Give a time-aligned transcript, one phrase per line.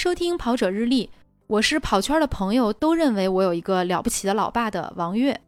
[0.00, 1.06] 收听《跑者日历》，
[1.46, 5.38] 我是跑圈的朋友都认为我有一个了不起的老爸的王悦。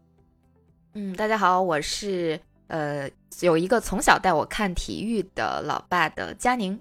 [0.93, 3.09] 嗯，大家好，我是呃
[3.41, 6.79] 有一个从小带我看体育的老爸的佳宁。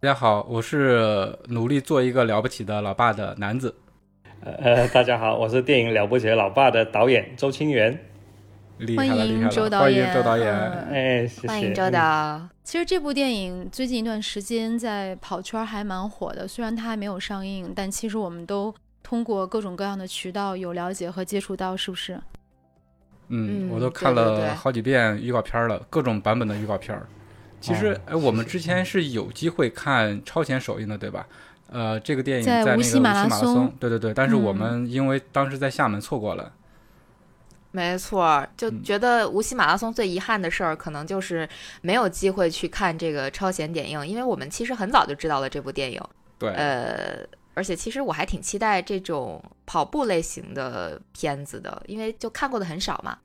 [0.00, 3.74] 大家好，我是努力做一个了不起的老爸的男子。
[4.42, 7.98] 呃，大家好，我是电影《了不起的老爸》的导演周清源。
[8.76, 9.50] 厉害了，欢迎厉害了！
[9.50, 10.54] 周导演欢迎周导演。
[10.54, 11.48] 嗯哎，谢谢。
[11.48, 12.48] 欢迎周导。
[12.70, 22.14] 其实这部电影最近一段时间在跑圈还蛮火的，虽然它还没有上映，但其实我们都通过各种各样的渠道有了解和接触到，是不是？
[23.26, 27.08] 嗯，嗯我都看了好几遍预告片了，各种版本的预告片儿。
[27.60, 31.26] 其实，哦哎，我们之前是有机会看超前首映的，对吧？
[31.72, 34.14] 呃，这个电影在在那个无锡马拉拉松对对对。
[34.14, 36.52] 但是我嗯们因为当时在厦门错过了，
[37.72, 41.48] 没错，就嗯觉得无锡马拉松最遗憾的事儿，可能就是
[41.82, 46.02] 没有机会去看这个超前点映，因为我们其实很早就知道了这部电影。
[46.36, 47.18] 对，呃，
[47.54, 53.18] 而且其实我还挺期待这种跑步类型的片子的，因为就看过的很少嘛。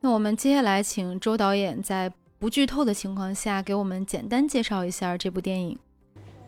[0.00, 5.78] 那我们接下来请周导演在不剧透的情况下，给我们简单介绍一下这部电影。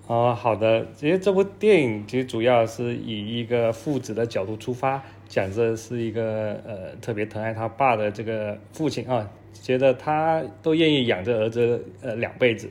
[0.07, 0.87] 哦，好的。
[0.97, 12.69] 其实这部电影其实主要是以一个父子的角度出发，讲这是一个呃特别疼爱他爸的这个父亲啊，觉得他都愿意养着儿子呃两辈子，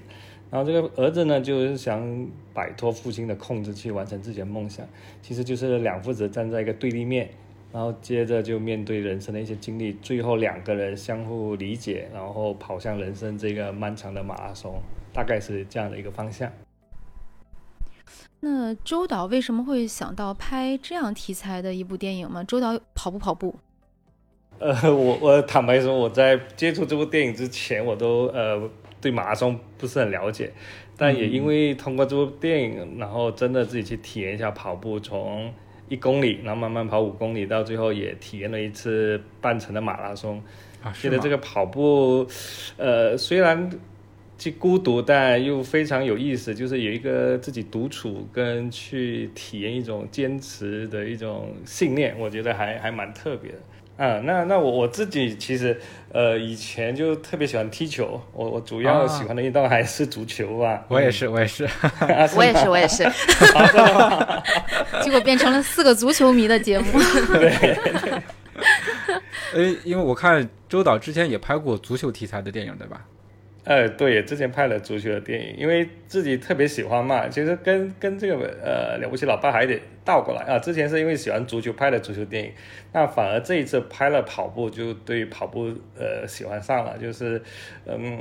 [0.51, 4.87] 然后这个儿子呢就是想摆脱父亲的控制，去完成自己的梦想。
[5.23, 7.27] 其实就是两父子站在一个对立面，
[7.73, 14.79] 然后接着就面对人生的一些经历，最后两个人相互理解，然后跑向人生这个漫长的马拉松，
[15.11, 16.47] 大概是这样的一个方向。
[18.41, 22.43] 那周导为什么会想到拍这样题材的一部电影吗？
[22.43, 23.55] 周导跑不跑步？
[24.59, 30.51] 呃，我我坦白说，我在接触这部电影之前，我都呃对马拉松不是很了解，
[30.97, 35.51] 但也因为通过这部电影，然后真的自己去体验一下跑步，从
[35.87, 40.41] 一公里，然后慢慢跑五公里，到最后也体验了一次半程的马拉松。
[40.83, 42.25] 啊，觉得这个跑步，
[42.77, 43.69] 呃，虽然
[44.41, 53.57] 既孤独，但又非常有意思，就是有一个自己独处跟去体验一种坚持的一种信念，我觉得还还蛮特别的。
[54.03, 55.79] 啊，那那我我自己其实
[56.11, 60.83] 呃以前就特别喜欢踢球，我我主要啊喜欢的运动还是足球吧。
[60.87, 61.65] 我也是，我也是。
[61.65, 63.03] 啊我也是，我也是。
[65.05, 66.99] 结果变成了四个足球迷的节目。
[67.31, 67.77] 对
[69.53, 73.05] 呃，因为我看周导之前也拍过足球题材的电影，对吧？
[73.63, 80.57] 呃，对，之前拍了足球的电影，因为自己特别喜欢嘛，其实跟跟这个呃了不起老爸还得倒过来啊。
[80.57, 82.51] 之前是因为喜欢足球拍的足球电影，
[82.91, 87.41] 那反而这一次拍了跑步，就对跑步呃喜欢上了，就是
[87.85, 88.19] 嗯，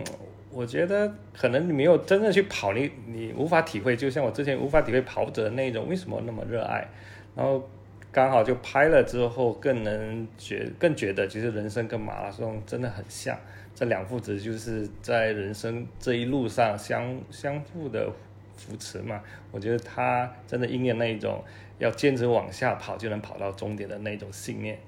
[0.53, 6.87] 我觉得可能你没有真正去跑，你你无法体会，就像我之前无法体会跑者的那种为什么那么热爱，
[7.35, 7.67] 然后。
[8.13, 13.39] 刚好就拍了之后，更能觉更觉得，其实人生跟马拉松真的很像。
[13.81, 18.13] 这两父子就是在人生这一路上相相互的
[18.55, 19.23] 扶持嘛。
[19.51, 21.43] 我觉得他真的应验那一种
[21.79, 24.79] 要坚持往下跑就能跑到终点的那种信念。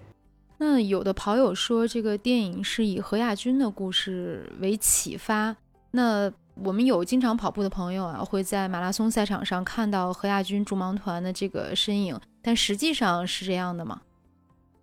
[0.59, 5.57] 那有的跑友说，这个电影是以何亚军的故事为启发。
[5.93, 14.03] 那我们有经常跑步的朋友啊，会在马拉松赛场上看到何亚军助盲团的这个身影，但实际上是这样的吗？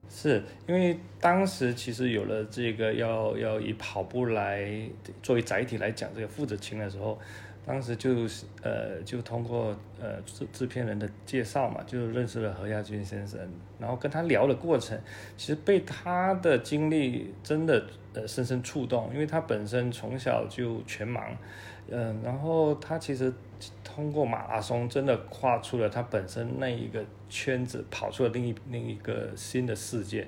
[0.10, 4.68] 是因为当时其实有了这个要要以跑步来
[5.22, 7.20] 作为载体来讲这个父子情的时候，
[7.66, 8.28] 当时就
[8.64, 13.40] 呃就通过呃制制片人的介绍嘛，就认识了何亚军先生，
[13.80, 15.00] 然后跟他聊的过程，
[15.38, 21.22] 其实被他的经历真的呃深深触动，因为他本身从小就全盲，
[21.92, 23.34] 嗯、然后他其实
[23.84, 30.28] 通过马拉松真的跨出了他本身那一个圈子，跑出了另一另一个新的世界。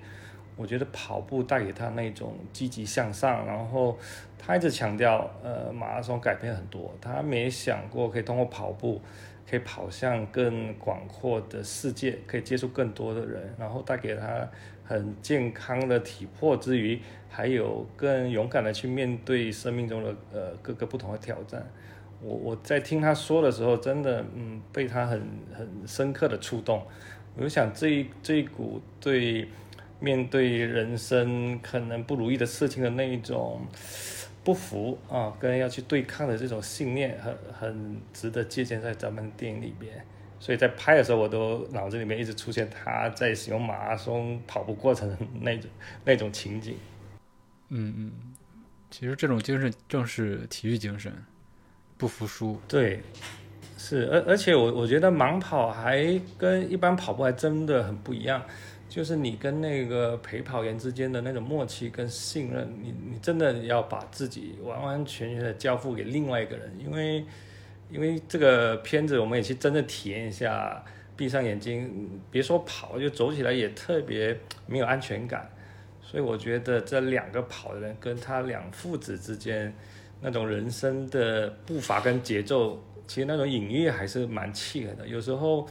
[0.58, 3.98] 我觉得跑步带给他那种积极向上，然后
[4.38, 9.02] 他一直强调，呃，马拉松改变很多，他没想过可以通过跑步，
[9.50, 14.48] 可以跑向更广阔的世界，可以接触更多的人，然后带给他
[14.92, 17.00] 很健康的体魄之余，
[17.30, 21.66] 还有更勇敢的去面对生命中的呃各个不同的挑战。
[22.22, 25.22] 我我在听他说的时候，真的嗯被他很
[25.58, 26.86] 很深刻的触动。
[27.38, 29.48] 我就想这一这一股对
[30.02, 33.62] 面对人生可能不如意的事情的那一种
[34.44, 40.06] 不服啊，跟要去对抗的这种信念，很很值得借鉴在咱们电影里边。
[40.42, 45.70] 所以在拍的时候，我都脑子里面一直出现他在使用马拉松跑步过程的那种
[46.04, 46.76] 那种情景。
[47.70, 48.12] 嗯嗯，
[48.90, 51.14] 其实这种精神正是体育精神，
[51.96, 52.60] 不服输。
[52.68, 53.02] 对，
[53.78, 58.44] 是，而而且我我觉得盲跑还跟一般跑步还真的很不一样，
[58.90, 67.24] 就是你跟那个陪跑员之间的那种默契跟信任，你你真的要把自己完完全全的交付给另外一个人，因为
[67.92, 70.84] 因为这个片子我们也去真正体验一下，
[71.16, 75.50] 闭上眼睛，别说跑，就走起来也特别没有安全感，
[76.02, 79.74] 所以我觉得这两个跑的人跟他两父子之间
[80.22, 82.82] 那种人生的步伐跟节奏。
[83.08, 85.06] 其实那种隐喻还是蛮契合的。
[85.06, 85.68] 有时候，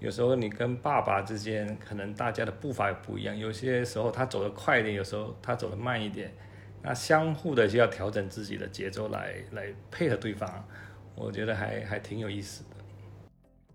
[0.00, 3.38] 有时候你跟爸爸之间，可能大家的步伐也不一样。
[3.38, 6.34] 有些时候他走得快一点，有时候他走得慢一点。
[6.82, 10.66] 那相互的就要调整自己的节奏来来配合对方。
[11.20, 12.70] 我觉得还还挺有意思的。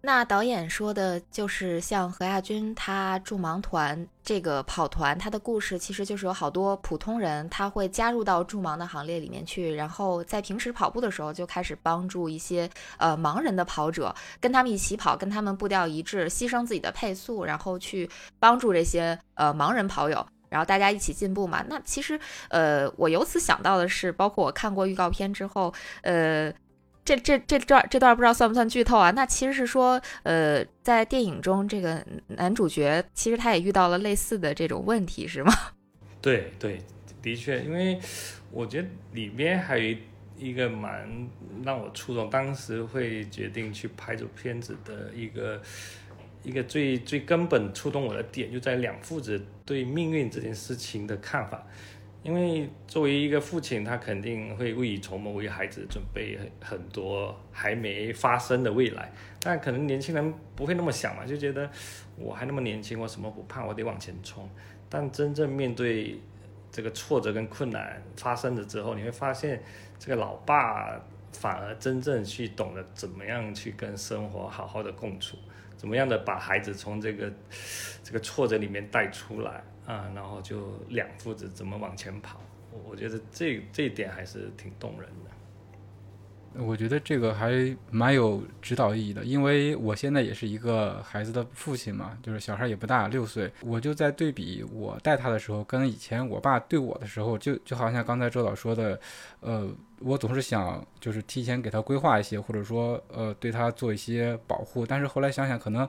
[0.02, 18.08] 那导演说的就是像何亚军他助盲团这个跑团，他的故事其实就是有好多普通人，他会加入到助盲的行列里面去，然后在平时跑步的时候就开始帮助一些呃盲人的跑者，跟他们一起跑，跟他们步调一致，牺牲自己的配速，然后去
[18.38, 21.66] 帮助这些呃盲人跑友，然后大家一起进步嘛。
[21.68, 22.20] 那其实
[22.50, 26.54] 呃我由此想到的是，包括我看过预告片之后，呃。
[27.06, 29.12] 这这这段这段不知道算不算剧透啊？
[29.12, 35.54] 那其实是说，呃，在电影中，这个男主角其实他也遇到了类似的这种问题，是吗？
[36.20, 36.82] 对对，
[37.22, 38.00] 的确，因为
[38.52, 39.96] 我觉得里面还有
[40.36, 41.08] 一个蛮
[41.64, 45.62] 让我触动，当时会决定去拍这部片子的一个
[46.42, 51.64] 一个最最根本触动我的点，就在两父子对命运这件事情的看法。
[52.26, 59.12] 因为作为一个父亲，他肯定会未雨绸缪，为孩子准备很很多还没发生的未来。
[59.40, 61.70] 但可能年轻人不会那么想嘛，就觉得
[62.18, 64.50] 我还那么年轻，我什么不怕，我得往前冲。
[64.90, 66.20] 但真正面对
[66.72, 69.62] 这个挫折跟困难发生了之后，你会发现，
[70.00, 71.00] 这个老爸
[71.32, 75.38] 反而真正去懂得怎么样去跟生活好好的共处，
[75.78, 77.32] 怎么样的把孩子从这个
[78.04, 79.64] 这个挫折里面带出来。
[79.86, 82.42] 啊，然后就两父子怎么往前跑，
[82.72, 85.32] 我我觉得这这一点还是挺动人的。
[86.58, 98.98] 我觉得这个还蛮有指导意义的，因为我现在也是一个孩子的父亲嘛，就是小孩也不大，六岁，我就在对比我带他的时候，跟以前我爸对我的时候，就就好像刚才周导说的，
[99.42, 105.88] 呃，我总是想就是提前给他规划一些，或者说呃对他做一些保护，但是后来想想可能。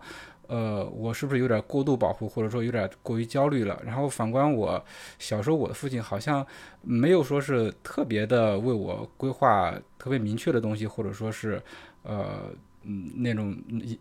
[0.48, 3.80] 呃，我是不是有点过度保护，或者说有点过于焦虑了？
[3.84, 4.82] 然后反观我
[5.18, 6.46] 小时候，我的父亲好像
[6.82, 11.60] 没有说是特别的为我规划特别明确的东西，或者说是
[12.02, 12.50] 呃
[12.82, 13.56] 嗯那种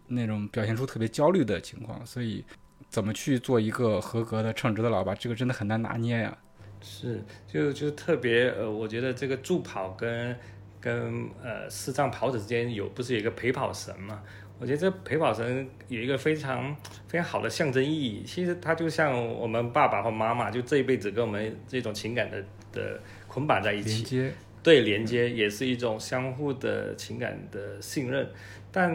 [0.07, 2.05] 那种表现出特别焦虑的情况。
[2.05, 2.43] 所以
[2.89, 6.37] 怎么去做一个合格的称职的老爸，这个真的很难拿捏呀。
[6.81, 10.37] 是，就就特别呃，我觉得这个助跑跟
[10.79, 14.21] 跟呃视障跑者之间有不是有一个陪跑绳吗？
[14.59, 16.75] 我觉得这陪跑绳有一个非常
[17.07, 18.23] 非常好的象征意义。
[18.25, 23.89] 其实它就像我们爸爸和妈妈，就这一辈子跟我们这种情感的的捆绑在一起。
[23.89, 24.33] 连接。
[24.63, 28.27] 对，连接也是一种相互的情感的信任。
[28.71, 28.91] 但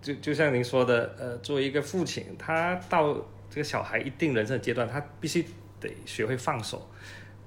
[0.00, 3.14] 就就像您说的，呃，作为一个父亲，他到
[3.50, 5.44] 这个小孩一定人生阶段，他必须
[5.78, 6.90] 得学会放手。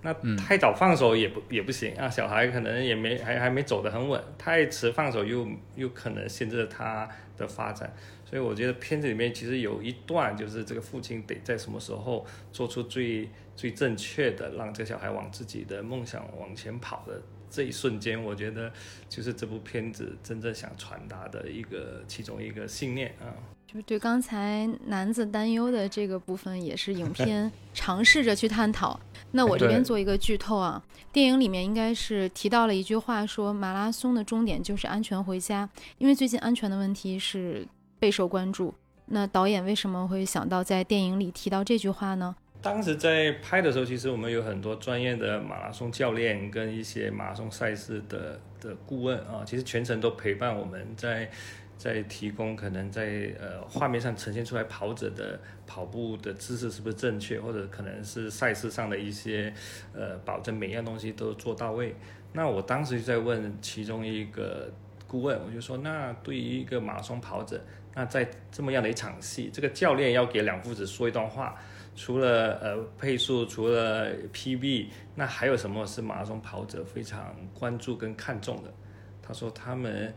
[0.04, 7.94] 那太早放手也不也不行啊，小孩可能也没还还没走得很稳，太迟放手又又可能限制了他的发展，
[8.26, 18.72] 所以我觉得片子里面其实有一段就是这个父亲得在什么时候做出最最正确的让这个小孩往自己的梦想往前跑的这一瞬间，我觉得
[19.08, 23.57] 就是这部片子真正想传达的一个其中一个信念啊。
[23.68, 28.98] 就是对刚才男子担忧的这个部分，也是影片 尝试着去探讨。
[29.32, 30.82] 那我这边做一个剧透啊，
[31.12, 35.70] 电影里面应该是提到了一句话，说马拉松的终点就是安全回家。
[35.98, 37.68] 因为最近安全的问题是
[38.00, 38.74] 备受关注。
[39.08, 42.34] 那导演为什么会想到在电影里提到这句话呢？
[42.62, 51.30] 当时在拍的时候，其实我们有很多专业的马拉松教练跟一些马拉松赛事的的顾问啊，其实全程都陪伴我们在。
[51.78, 59.54] 在提供可能在呃画面上呈现出来跑者的跑步的姿势是不是正确，或者可能是赛事上的一些
[59.94, 61.96] 呃保证每样东西都做到位。
[62.34, 64.72] 那我当时就在问其中一个
[65.08, 67.62] 顾问，我就说，那对于一个马拉松跑者，
[67.94, 71.56] 那在这么样的一场戏，这个教练要给两父子说一段话，
[71.96, 78.74] 除了呃配速，除了 PB，那还有什么是马拉松跑者非常关注跟看重的？
[79.22, 80.12] 他说他们。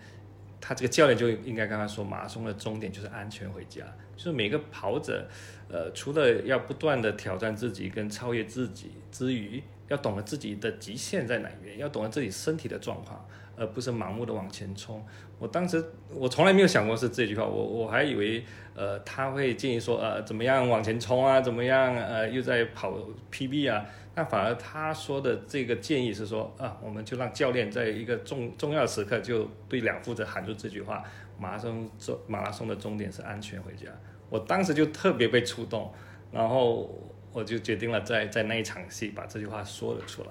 [0.61, 3.85] 他这个教练就应该刚刚说，马拉松的终点就是安全回家。
[4.17, 5.27] 就是每个跑者，
[5.69, 13.27] 呃，除了要不断的挑战自己跟超越自己之余，要懂得自己的极限在哪边，要懂得自己身体的状况，
[13.61, 15.05] 而不是盲目的往前冲。
[15.39, 18.43] 我当时我从来没有想过是这句话，我我还以为
[18.75, 22.97] 呃他会建议说呃怎么样往前冲啊，怎么样呃又在跑
[23.31, 31.05] PB 啊，那反而他说的这个建议是说啊，我们就让教练在一个重重要时刻就对两负责喊出这句话，
[31.39, 33.89] 马拉松终马拉松的终点是安全回家。
[34.31, 35.93] 我当时就特别被触动，
[36.33, 36.91] 然后
[37.33, 40.29] 我就决定了在在那一场戏把这句话说了出来。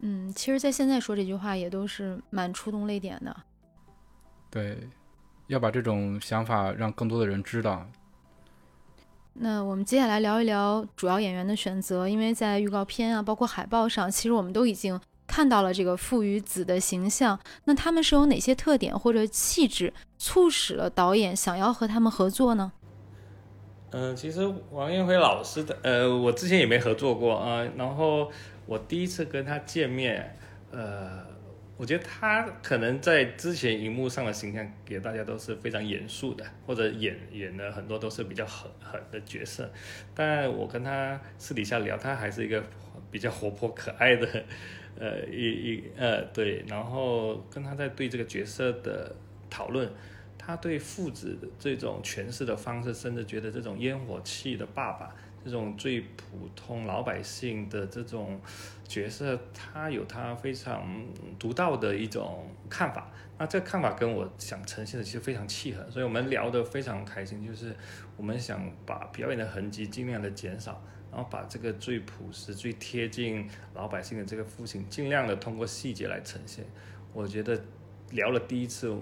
[0.00, 3.34] 嗯，其实，在现在说这句话也都是蛮触动泪点的。
[4.50, 4.78] 对，
[5.46, 7.86] 要把这种想法让更多的人知道。
[9.32, 17.38] 那我们接下来聊一聊主要演员的选择，因为在预告片啊，包括海报上，其实我们都已经看到了这个父与子的形象。
[17.64, 22.70] 那他们是有哪些特点或者气质，促使了导演想要和他们合作呢？
[23.92, 28.30] 嗯，其实王彦辉老师的，呃，我之前也没合作过啊，然后。
[28.66, 30.36] 我第一次跟他见面，
[30.70, 31.24] 呃，
[31.76, 39.70] 我觉得他可能在之前荧幕上的形象给大家都是非常严肃的，或者演演的很多都是比较狠狠的角色。
[40.14, 42.62] 但我跟他私底下聊，他还是一个
[43.10, 44.44] 比较活泼可爱的，
[44.98, 46.64] 呃，一一呃对。
[46.66, 49.14] 然后跟他在对这个角色的
[49.48, 49.88] 讨论，
[50.36, 55.14] 他对父子这种诠释的方式，甚至觉得这种烟火气的爸爸。
[55.46, 58.40] 这种最普通老百姓的这种
[58.88, 61.06] 角色，他有他非常
[61.38, 63.08] 独到的一种看法。
[63.38, 67.46] 那这个看法跟我想呈现的其实非常契合，所以我们聊得非常开心。
[67.46, 67.72] 就是
[68.16, 76.64] 我们想把表演的痕迹尽量的减少，然后把这个最朴实、最贴近老百姓的这个父亲，尽量的通过细节来呈现。
[77.12, 77.56] 我觉得
[78.10, 78.92] 聊了第一次，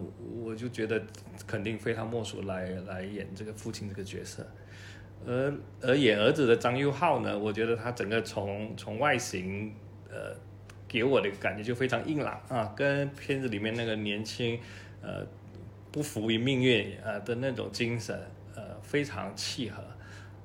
[0.43, 1.03] 我就觉得
[1.47, 4.47] 肯定非他莫属来来演这个父亲这个角色。
[5.26, 9.73] 而而演儿子的张佑浩呢，我觉得他整个从从外形，
[10.11, 10.37] 呃，
[10.87, 14.61] 给我的感觉就非常硬朗啊，跟片子里面那个年轻，
[15.00, 15.26] 呃，
[15.90, 18.14] 不服于命运啊的那种精神，
[18.54, 19.83] 呃，非常契合。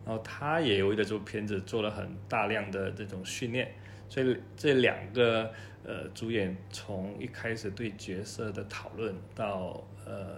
[0.05, 3.69] 然后他也为了这部片子做了很大量的这种训练，
[4.07, 5.51] 所以这两个
[5.83, 10.37] 呃主演从一开始对角色的讨论到呃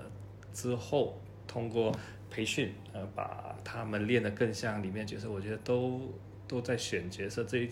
[0.51, 1.95] 之后通过。
[2.31, 6.11] 培训，呃，把他们练得更像里面角色，我觉得都
[6.47, 7.69] 都在选角色这一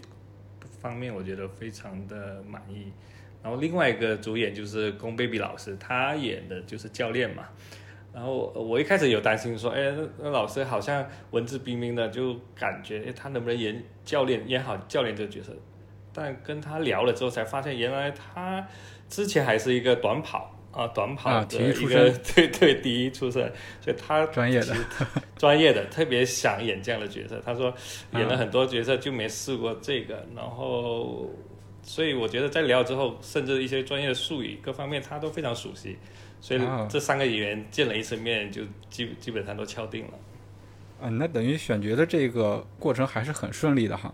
[0.81, 2.91] 方面，我觉得非常的满意。
[3.41, 7.47] 然后另外一个主演就是龚 baby 老师，他演的就是教练嘛。
[8.13, 15.55] 然后我一开始有担心说，哎，那老师好像文质彬彬的，就感觉哎，他能不能演教练，演好教练这个角色？
[16.11, 18.67] 但跟他聊了之后，才发现原来他
[19.07, 20.58] 之前还是一个短跑。
[20.71, 24.75] 啊，短跑的一个 对对第一出身，所以他专业的
[25.35, 27.41] 专业的特别想演这样的角色。
[27.43, 27.73] 他说
[28.13, 31.27] 演了很多角色就没试过这个，然后
[31.81, 35.97] 所以我觉得在聊之后，甚至一些专业的术语各方面他都非常熟悉，
[36.39, 38.61] 所以这三个演员见了一次面就
[38.91, 40.13] 基基本上都敲定了。
[41.01, 44.13] 嗯，那等于选角的这个过程还是很顺利的哈。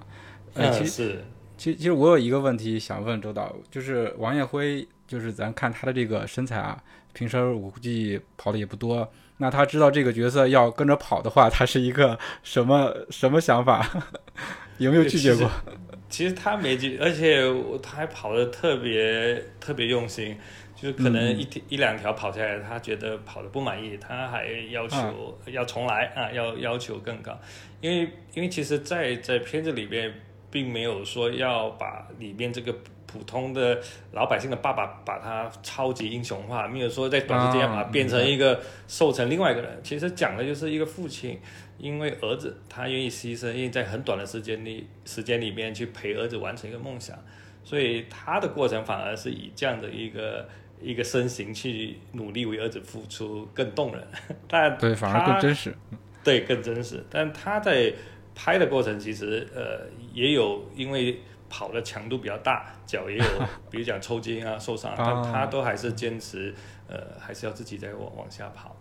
[0.53, 1.21] 嗯，是。
[1.57, 4.87] 其实其实我有一个问题想问周导，就是王艳辉。
[5.07, 6.81] 就是咱看他的这个身材啊，
[7.13, 9.11] 平时我估计跑的也不多。
[9.37, 13.85] 那他知道这个角色要跟着跑的话，他是一个什么什么想法？
[14.79, 15.49] 有没有拒绝过？
[16.09, 17.41] 其实他没拒，而且
[17.83, 20.37] 他还跑的特别特别用心。
[20.75, 27.37] 就是可能一天一两条跑下来，他觉得跑的不满意，他还要求要重来啊，要要求更高。
[27.79, 30.13] 因为因为其实，在在片子里边，
[30.51, 32.73] 并没有说要把里面这个。
[33.15, 33.79] 普通的
[34.11, 39.79] 老百姓的爸爸把他超级英雄化，没有说在短时间把他变成一个瘦成另外一个人。
[39.81, 41.39] 其实讲的就是一个父亲，
[41.77, 47.17] 因为儿子他愿意牺牲，愿意在很短的时间里时间里面去陪儿子完成一个梦想，
[47.63, 50.45] 所以他的过程反而是以这样的一个
[50.81, 54.05] 一个身形去努力为儿子付出更动人。
[54.49, 55.73] 但对，反而更真实。
[56.21, 57.01] 对，更真实。
[57.09, 57.93] 但他在
[58.35, 61.17] 拍的过程其实呃也有因为。
[61.55, 63.23] 跑的强度比较大，脚也有，
[63.71, 66.53] 比如讲抽筋啊、受伤，但他都还是坚持，
[66.89, 68.75] 呃，还是要自己再往往下跑。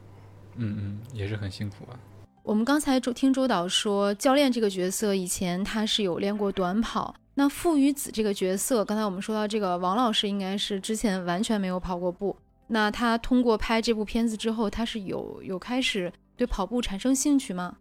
[0.57, 1.95] 嗯嗯，也是很辛苦啊。
[2.43, 7.15] 我们刚才周听周导说，教练这个角色以前他是有练过短跑。
[7.37, 12.37] 那父与子这个角色，刚才我们说到这个王老师应该是之前完全没有跑过步。
[12.67, 17.77] 那他通过拍这部片子之后，他是有有开始对跑步产生兴趣吗？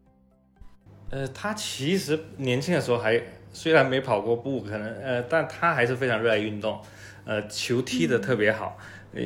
[1.10, 3.20] 呃，他其实年轻的时候还。
[3.54, 6.82] 虽然没跑过步，可能呃，但他还是非常热爱运动，
[7.24, 8.78] 呃，球踢得特别好，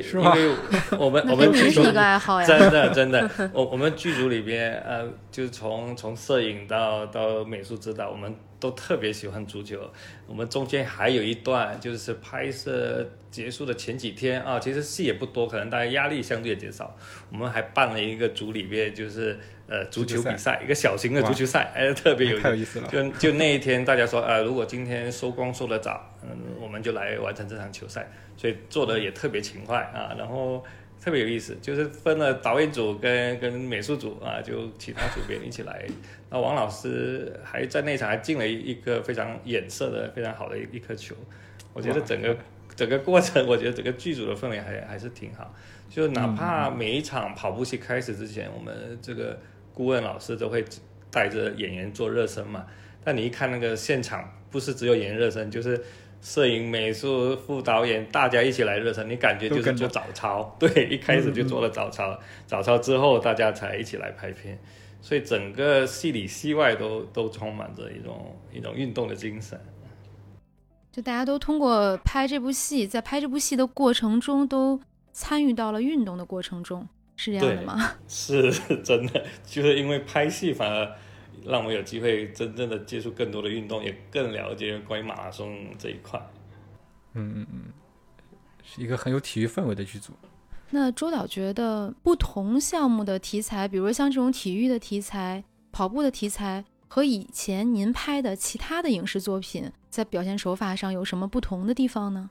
[0.02, 0.36] 是吗？
[0.36, 0.54] 因为
[0.98, 9.80] 我们我们剧组一个爱好呀，真的真的，我我们剧组里边呃，就是从从摄影到到美术指导，我们都特别喜欢足球。
[10.26, 16.94] 我们中间还有一段就是拍摄结束的前几天啊，其实戏也不多，可能大家压力相对减少。
[17.30, 22.88] 我们还办了一个组里边就是呃足球比赛，一个小型的足球赛，哎，特别有太有意思了。
[22.88, 30.64] 就就那一天，大家说呃，如果今天收工收得早，嗯，我们就来完成这场球赛，所以做的也特别勤快啊，然后。
[31.00, 35.86] 特别有意思，就是分了导演组跟跟美术组啊，就其他组别一起来。
[36.28, 41.14] 那王老师还在那场还进了一个非常眼色的非常好的一一颗球。
[41.72, 42.36] 我觉得整个
[42.74, 45.54] 整个过程，我觉得整个剧组的氛围还还是挺好。
[45.88, 49.38] 就哪怕每一场跑步戏开始之前，我们这个
[49.72, 50.64] 顾问老师都会
[51.12, 52.66] 带着演员做热身嘛。
[53.04, 55.80] 但你一看那个现场，不是只有演员热身，就是。
[56.20, 64.58] 摄影、美术、副导演，大家一起来热身，你感觉就是做早操， 对，一开始就做了早操，早操之后大家才一起来拍片，
[65.00, 69.58] 所以整个戏里戏外都都充满着一种一种运动的精神。
[70.90, 74.80] 就大家都通过拍这部戏，在拍这部戏的过程中，都
[75.12, 77.92] 参与到了运动的过程中，是这样的吗？
[78.08, 78.50] 是
[78.82, 80.92] 真的， 就是因为拍戏反而。
[81.48, 86.20] 让我有机会真正的接触更多的运动，也更了解关于马拉松这一块。
[87.14, 87.64] 嗯嗯嗯，
[88.62, 90.12] 是一个很有体育氛围的剧组。
[90.70, 102.28] 那周导觉得不同项目的题材，比如像这种体育的题材、跑步的题材，和以前您拍的其他的影视作品，在表现手法上有什么不同的地方呢？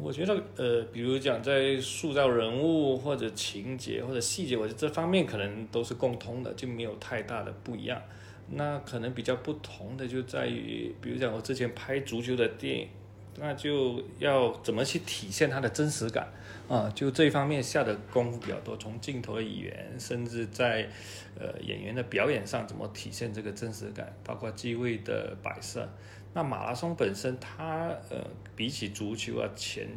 [0.00, 8.00] 我觉得呃，比如讲在塑造人物或者情节或者细节，我觉得这方面可能都是共通的，就没有太大的不一样。
[8.50, 12.88] 那可能比较不同的就在于，比如讲我之前拍足球的电影，
[13.38, 16.28] 那就要怎么去体现它的真实感
[16.68, 16.90] 啊？
[16.94, 20.88] 就这方面下的功夫比较多，从镜头的语言，甚至在
[21.38, 25.88] 呃演员的表演上怎么体现这个真实感，包括机位的摆设。
[26.36, 28.22] 那马拉松本身，它呃，
[28.54, 29.88] 比起足球啊、拳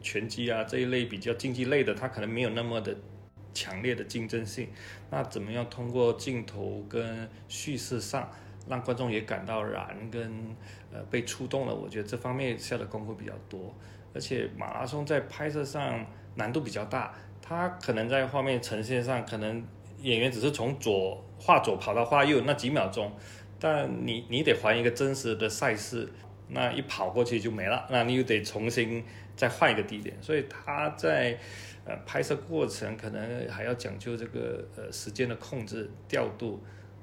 [0.00, 2.96] 拳击啊这一类比较竞技类的，它可能没有那么的
[3.52, 4.70] 强烈的竞争性。
[5.10, 8.26] 那怎么样通过镜头跟叙事上，
[8.66, 10.32] 让观众也感到燃跟
[10.90, 11.74] 呃被触动了？
[11.74, 13.74] 我觉得这方面下的功夫比较多。
[14.14, 19.62] 而且马拉松在拍摄上难度比较大，它可能在画面呈现上，可能
[20.00, 23.12] 演员只是从左画左跑到画右那几秒钟。
[23.62, 26.08] 但你你得还一个真实的赛事，
[26.48, 29.04] 那一跑过去就没了，那你又得重新
[29.36, 31.38] 再换一个地点，所以他在
[31.84, 36.60] 呃拍摄过程可能还要讲究这个呃时间的控制调度。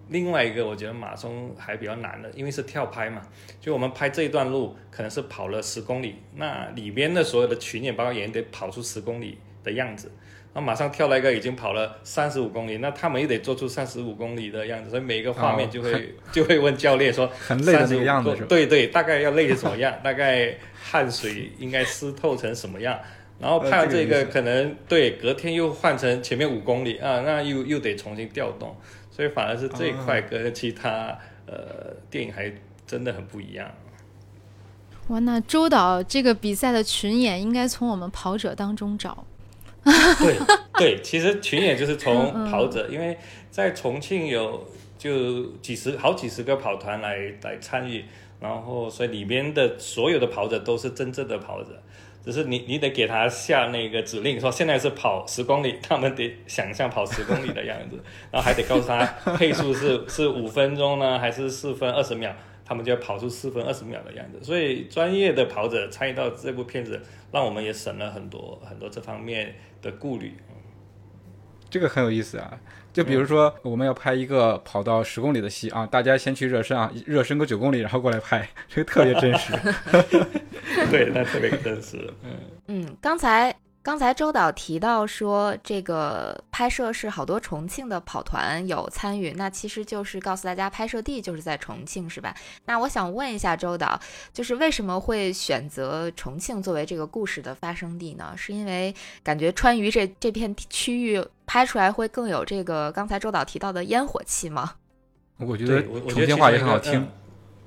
[0.10, 3.22] 另外一个我觉得马松还比较难的，因为是跳拍嘛，
[3.62, 10.12] 就我们拍这一段路可能是跑了十公里，那里边的所有的群演包括演员得跑出十公里的样子。
[10.54, 18.46] 那马上跳了一个已经跑了三十五公里，那他们又得做出三十五公里的样子，所以每一个画面就会 就会问教练说，很累的那个样子是吧？
[18.50, 19.94] 对对，大概要累成什么样？
[20.04, 23.00] 大概汗水应该湿透成什么样？
[23.40, 28.76] 然后拍完这个可能对，隔天又换成前面五公里啊，那又又得重新调动，
[29.12, 32.52] 所以反而是这一块跟其他呃电影还
[32.88, 33.70] 真的很不一样。
[35.10, 39.24] 哇，那周导这个比赛的群演应该从我们跑者当中找。
[40.20, 40.38] 对
[40.78, 43.18] 对，其实群演就是从跑者，因为
[43.50, 48.04] 在重庆有就几十好几十个跑团来来参与，
[48.39, 51.82] 然后所以里面的所有的跑者都是真正的跑者，
[52.24, 57.98] 只是你你得给他下那个指令，说现在是跑十公里， 他们得想象跑十公里的样子，
[58.32, 59.06] 然后还得告诉他
[59.38, 62.34] 配速是是五分钟呢，还是四分二十秒。
[62.69, 67.01] 他们就要跑出四分二十秒的样子，所以专业的跑者参与到这部片子，
[67.32, 70.36] 让我们也省了很多很多这方面的顾虑。
[71.67, 72.60] 这个很有意思啊！
[72.93, 79.53] 就比如说，我们要拍一个跑到十公里的戏啊，大家先去热身啊，热身个九公里，然后过来拍，这个特别真实。
[80.91, 82.12] 对，那特别真实。
[82.23, 82.32] 嗯
[82.67, 83.55] 嗯，刚才。
[83.82, 92.36] 刚才周导提到说，这个拍摄是好多重庆的跑团有参与，那其实就是告诉大家拍摄地就是在重庆，是吧？
[92.65, 94.00] 那我想问一下周导，
[94.34, 98.34] 就是为什么会选择重庆作为这个故事的发生地呢？
[98.36, 104.76] 是因为感觉川渝这这片区域拍出来会更有这个刚才周导提到的烟火气吗？
[105.39, 107.08] 我觉得重庆话也很好听，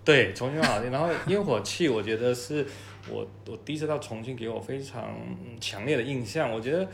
[0.05, 0.91] 对，重庆好听。
[0.91, 2.67] 然后烟火气，我觉得是。
[3.11, 5.17] 我我第一次到重庆，给我非常
[5.61, 6.53] 强烈的印象。
[6.53, 6.89] 我觉得，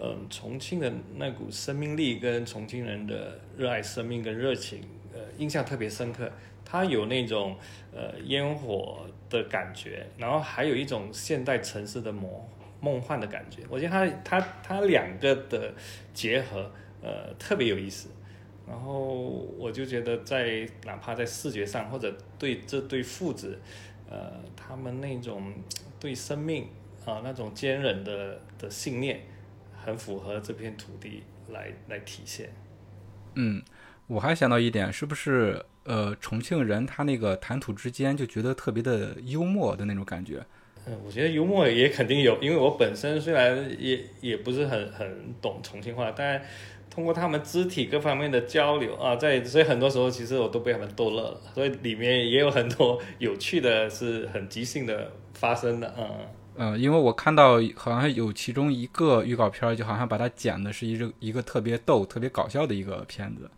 [0.00, 6.30] 嗯，重庆的那股生命力跟重庆人的热爱生命跟热情，呃，印象特别深刻。
[6.64, 7.56] 它有那种
[7.92, 12.48] 呃烟火的感觉，然后还有一种现代城市的魔
[12.80, 13.62] 梦幻的感觉。
[13.68, 15.72] 我觉得它它它两个的
[16.12, 16.70] 结合，
[17.02, 18.08] 呃，特别有意思。
[18.66, 19.12] 然后
[19.58, 23.58] 我就觉得在哪怕在视觉上或者对这对父子，
[24.10, 25.52] 呃，他们那种
[25.98, 26.68] 对生命
[27.04, 29.20] 啊那种坚韧的的信念，
[29.84, 32.50] 很符合这片土地来来体现。
[33.34, 33.62] 嗯，
[34.06, 40.44] 我还想到一点，是不是呃重庆人他那个谈吐之间就觉得特别的幽默的那种感觉？
[40.86, 46.42] 嗯，我觉得幽默也肯定有，因为我本身虽然也也不是很很懂重庆话，但
[46.94, 56.08] 通过他们肢体各方面的交流啊，在所以很多时候其实我都被他们逗乐了，所以里面也有很多有趣的，是很即兴的发生的，嗯。
[56.56, 63.50] 嗯，因为我看到好像有其中一个预告片，就好像把它剪的是一个一个特别逗、特别搞笑的一个片子。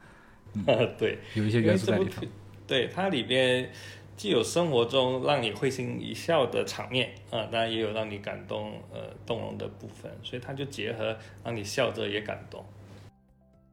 [0.55, 0.64] 嗯，
[0.99, 2.22] 对，有一些元素在里头。
[2.66, 3.70] 对，它里边
[4.16, 12.64] 既有生活中让你会心一笑的场面啊，当然也有让你感动、呃动容的部分，所以它就结合让你笑着也感动。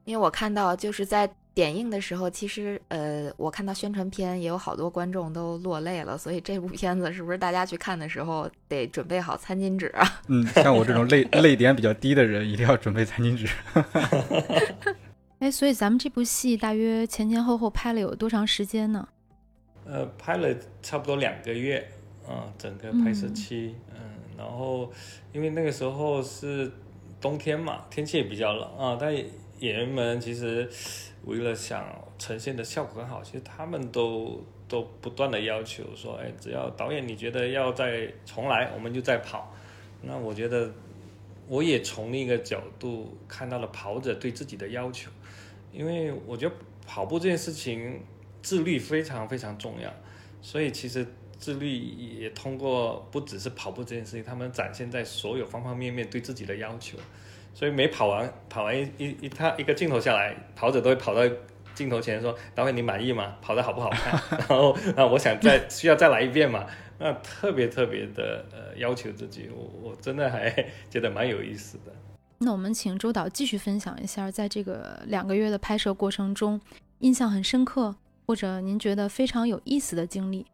[0.05, 1.29] 因为我看到就是在。
[1.55, 10.03] 点映的时候，其实呃，我看到宣传片也有好多观众都落泪了，所以这部片子是不是大家去看的时候得准备好餐巾纸啊？
[10.29, 13.47] 嗯，像我这种泪泪点比较低的人，一定要准备餐巾纸。
[15.37, 19.07] 哎，所以咱们这部戏大约前前后后拍了有多长时间呢？
[19.85, 20.49] 呃，拍了
[20.81, 21.87] 差不多两个月
[22.27, 23.99] 啊，整个拍摄期，嗯，
[24.35, 24.91] 然后
[25.31, 26.71] 因为那个时候是
[27.21, 29.15] 冬天嘛，天气也比较冷啊，但
[29.63, 30.69] 演员们其实。
[31.25, 31.85] 为了想
[32.19, 39.49] 呈现的效果更好，其实他们都都不断的要求说，哎，只要导演你觉得要再重来，我们就再跑。
[40.01, 40.69] 那我觉得，
[41.47, 45.09] 我也从另一个角度看到了跑者对自己的要求，
[45.71, 46.53] 因为我觉得
[46.85, 48.01] 跑步这件事情
[48.41, 49.89] 自律非常非常重要，
[50.41, 56.97] 所以其实自律也通过不只是跑步这件事情，他们展现在所有方方面面对自己的要求。
[57.53, 61.21] 所以每跑完跑完一一一他一个镜头下来，跑者都会跑到
[61.75, 63.35] 镜头前说：“导演，你满意吗？
[63.41, 66.65] 跑的好不好看？” 然后啊我想再 需要再来一遍嘛？
[66.99, 70.49] 那特别特别的呃要求自己，我我真的还
[70.89, 71.91] 觉得蛮有意思的。
[72.39, 76.59] 那我们请周导继续分享一下，在这个两个月的拍摄过程中，
[76.99, 77.95] 印象很深刻
[78.27, 80.45] 或者您觉得非常有意思的经历。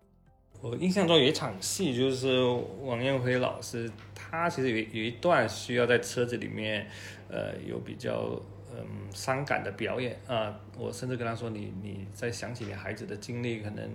[0.62, 2.42] 我印象中有一场戏，就是
[2.82, 3.90] 王艳辉老师。
[4.14, 6.86] 他其实有有一段需要在车子里面，
[7.30, 8.40] 呃，有比较
[8.72, 10.54] 嗯伤感的表演啊。
[10.78, 13.90] 我甚至跟他说：“你你在想起你孩子的经历，可能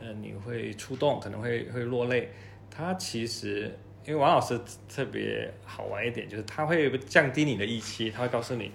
[0.00, 2.30] 呃你会触动，可能会会落泪。”
[2.70, 8.72] 他其实因为王老师特别好玩一点，就是他会降低你的预期，他会告诉你：“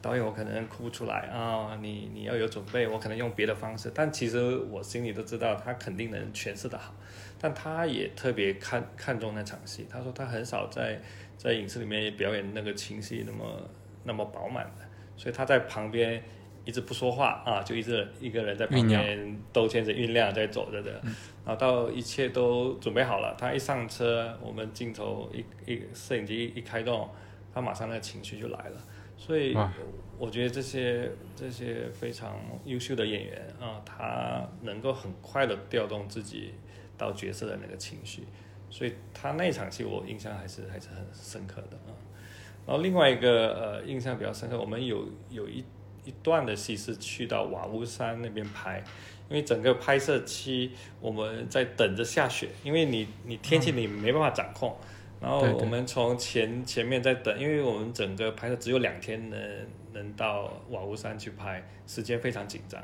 [0.00, 6.94] 导演，我可能哭不出来啊，你你要有准备，我可能用别的方式。”但其实我心里都知道，他肯定能诠释的好。
[7.40, 11.00] 但他也特别看看重那场戏，他说他很少在
[11.36, 13.68] 在影视里面表演那个情绪那么
[14.04, 14.84] 那么饱满的，
[15.16, 16.22] 所以他在旁边
[16.66, 21.00] 一直不说话啊，就一直一个人在旁边兜圈子酝酿在走着的，
[21.46, 27.08] 然后到一切都准备好了，他一上车，我们镜头一一摄影机一开动，
[27.54, 28.78] 他马上那个情绪就来了，
[29.16, 29.56] 所以
[30.18, 36.52] 我觉得这些这些非常优秀的演员啊，他能够很快的调动自己。
[36.98, 38.22] 到角色的那个情绪，
[38.70, 41.92] 所以他那场戏我印象还是还是很深刻的啊。
[42.66, 45.62] 然后另外一个呃印象比较深刻，我们有有一
[46.06, 48.82] 一段的戏是去到瓦屋山那边拍，
[49.28, 54.74] 因为整个拍摄期我们在等着下雪，因为你你天气你没办法掌控。
[55.18, 59.40] 然后我们从前前面在等，因为我们整个拍摄只有两天能
[59.92, 62.80] 能到瓦屋山去拍，时间非常紧张。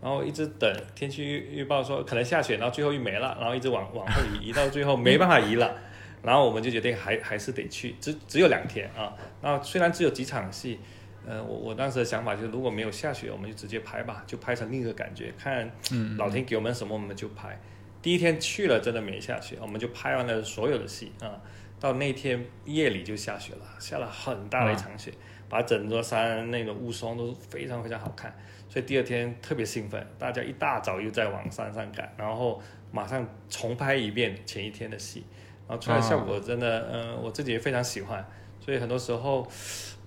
[0.00, 5.76] 然后一直等天气预预报说可能下雪，然后最后又没了，然后一直往往后移，移到最后没办法移了，
[6.24, 9.14] 然后我们就决定还还是得去，只只有两天啊。
[9.42, 10.80] 那虽然只有几场戏，
[11.26, 15.70] 呃，我我当时的想法就是如果没有下雪，我们就直接拍吧，就拍成另一个感觉，看
[16.16, 17.58] 老天给我们什么我们就拍。
[18.02, 21.40] 第一天去了真的没下雪，我们就拍完了所有的戏啊。
[21.80, 25.12] 到那天夜里就下雪了，下了很大的一场雪，
[25.48, 28.34] 把整座山那个雾凇都非常非常好看。
[28.68, 35.24] 所以第二天特别兴奋，大家一大早又在往山上赶，然后马上重拍一遍前一天的戏，
[35.68, 38.24] 然后出来效果真的，嗯，我自己也非常喜欢。
[38.60, 39.46] 所以很多时候，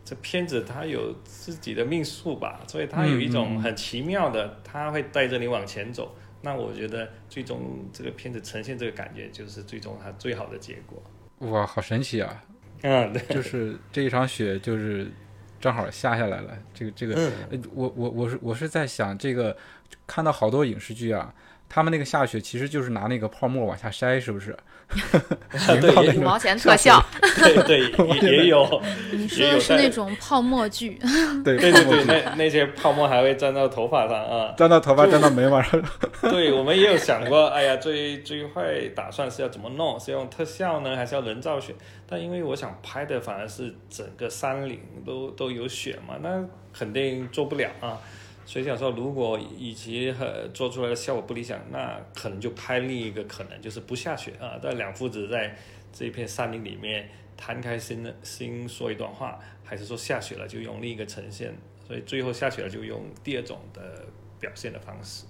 [0.08, 6.15] 这片子它有自己的命数吧，所以它有一种很奇妙的，它会带着你往前走。
[6.41, 11.50] 那我觉得最终这个片子呈现这个感觉，就是最终它最好的结果。
[11.50, 12.41] 哇，好神奇啊！
[12.84, 15.12] 嗯，对，就是这一场雪就是。
[15.60, 17.32] 正好下下来了，这个这个，
[17.74, 19.58] 我我我是我是在想，这个
[20.06, 21.34] 看到好多影视剧啊，
[21.67, 24.56] 他们那个下雪其实就是拿那个泡沫往下筛，是不是？
[25.82, 27.04] 对，五毛钱特效，
[27.38, 28.82] 对对 也也有。
[29.12, 30.97] 你说的是那种泡沫剧？
[31.43, 35.82] 对对对对，那那些泡沫还会粘到头发上啊，粘到头发，粘到眉毛上。
[36.21, 40.00] 对，我们也有想过，哎呀，最最坏打算是要怎么弄？
[40.00, 41.76] 是用特效呢，还是要人造雪？
[42.10, 48.00] 但因为我想拍的反而是整个山岭都都有雪嘛，那肯定做不了啊。
[48.48, 54.58] 所以想说，如果以及和做出来的效果不理想，那可能就拍另一个可能，就是不下雪啊。
[54.64, 55.54] 但两父子在
[55.92, 61.54] 这片山林里面摊开心的心说一段话，还是说下雪了就用另一个呈现？
[61.86, 64.06] 所以最后下雪了就用第二种的
[64.40, 65.26] 表现的方式。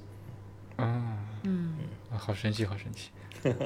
[0.75, 1.75] 啊，嗯，
[2.11, 3.09] 好神奇，好神奇。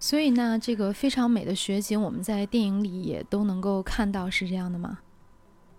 [0.00, 4.98] 所以呢，这个非常美的雪景，我们在电影里也都能够看到，是这样的吗？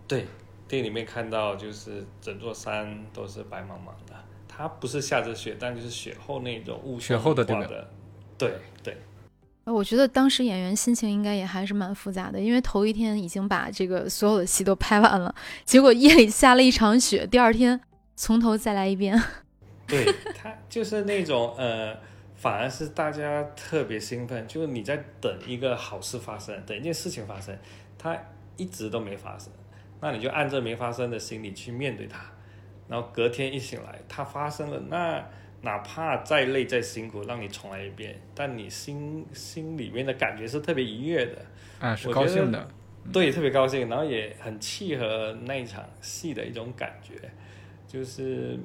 [0.08, 0.26] 对。
[0.72, 4.14] 电影里面看到，就是整座山都是白茫茫的，
[4.48, 7.90] 它不是下着雪，但就是雪后那种雾雪后的这个，
[8.38, 8.96] 对对。
[9.64, 15.34] 我觉得当时演员心情应该也还是蛮复杂的，因为头一天已经把这个所有的戏都拍完了，
[15.66, 17.78] 结果夜里下了一场雪，第二天
[18.16, 19.22] 从头再来一遍。
[19.86, 21.94] 对他就是那种呃，
[22.34, 27.54] 反而是大家特别兴奋，就是你在等一个好事发生，等一件事情发生，
[27.98, 28.16] 它
[28.56, 29.52] 一直都没发生。
[30.04, 32.20] 那你就按着没发生的心理去面对它，
[32.88, 35.24] 然后隔天一醒来，它发生了，那
[35.60, 41.46] 哪怕再累再辛苦，让你重来一遍，但你心心里面的感觉是特别愉悦的，
[41.78, 42.68] 啊，是高兴的，
[43.12, 47.14] 对，特别高兴，然后也很契合那一场戏的一种感觉，
[47.86, 48.58] 就是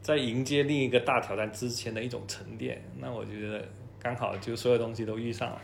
[0.00, 2.82] 在迎接另一个大挑战之前的一种沉淀。
[2.98, 3.62] 那我觉得
[4.00, 5.60] 刚好就所有东西都遇上了。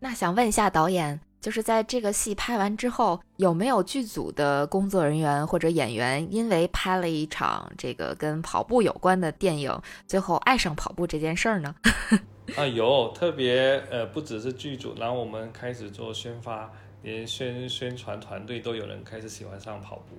[0.00, 1.20] 那想问一下导演。
[1.40, 11.74] 就是在这个戏拍完之后，有没有剧组的工作人员或者演员因为拍了一场这个跟跑步有关的电影，最后爱上跑步这件事儿呢？
[12.56, 16.70] 啊，有特别呃，不只是剧组，然后我们开始做宣发，
[17.02, 20.18] 连宣宣传团队都有人开始喜欢上跑步。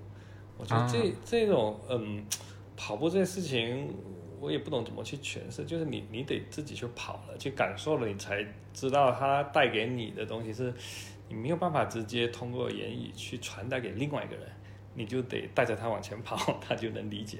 [0.57, 2.25] 我觉得这这种嗯，
[2.75, 3.93] 跑步这件事情，
[4.39, 10.73] 我也不懂怎么去诠释，就是你你得自己去跑了，去感受了，你才知道它带给你的东西是。
[11.31, 14.45] 你没有办法直接通过言语去传达给另外一个人，
[14.93, 17.37] 你就得带着他往前跑， 他就能理解。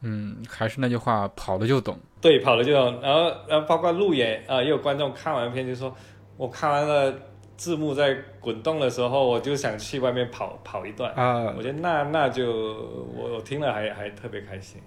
[0.00, 1.98] 嗯，还是那句话，跑了就懂。
[2.20, 3.00] 对，跑了就懂。
[3.00, 5.92] 然后，然后包括路演啊，也有观众看完片就说，
[6.36, 7.12] 我看完了
[7.56, 11.52] 字幕在滚动的时候，我就想去外面跑跑一段啊。
[11.56, 12.46] 我觉得那那就
[13.16, 14.80] 我我听了还还特别开心。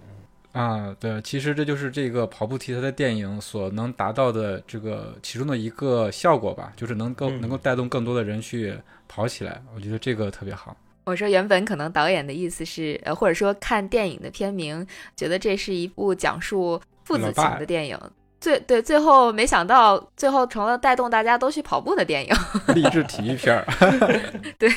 [0.58, 8.76] 啊，对，其实这就是这个跑步题材的电影所能达到的这个其中的一个效果吧，就是能够能够带动更多的人去
[9.08, 9.62] 跑起来。
[9.76, 10.76] 我觉得这个特别好。
[11.04, 18.00] 我说原本可能导演的意思是，呃，或者说看电影的片名，觉得这是一部讲述父子情的电影。
[18.42, 22.34] 最对，最后没想到，最后成了带动大家都去跑步的电影。
[22.74, 23.64] 励志体育片儿。
[24.58, 24.72] 对。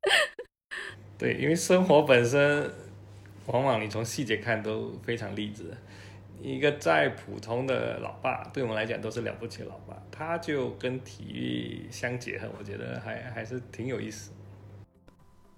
[1.16, 2.70] 对，因为生活本身。
[3.48, 5.74] 往往你从细节看都非常励志，
[6.42, 14.30] 一个再普通的老爸，对我们来讲都是了不起的老爸，他就跟体育相结合，我觉得还还是挺有意思。